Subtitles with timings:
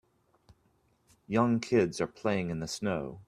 [1.27, 3.19] Young kids are playing in the snow.